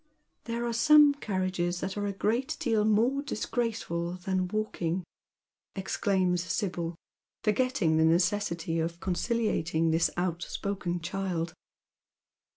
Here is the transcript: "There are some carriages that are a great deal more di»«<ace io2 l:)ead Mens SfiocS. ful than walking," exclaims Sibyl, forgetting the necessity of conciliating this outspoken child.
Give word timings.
"There 0.45 0.65
are 0.65 0.73
some 0.73 1.13
carriages 1.13 1.79
that 1.79 1.95
are 1.95 2.07
a 2.07 2.11
great 2.11 2.57
deal 2.59 2.85
more 2.85 3.21
di»«<ace 3.21 3.45
io2 3.45 3.57
l:)ead 3.57 3.61
Mens 3.63 3.83
SfiocS. 3.83 3.83
ful 3.83 4.11
than 4.13 4.47
walking," 4.47 5.03
exclaims 5.75 6.43
Sibyl, 6.43 6.95
forgetting 7.43 7.97
the 7.97 8.05
necessity 8.05 8.79
of 8.79 8.99
conciliating 8.99 9.91
this 9.91 10.09
outspoken 10.17 11.01
child. 11.01 11.53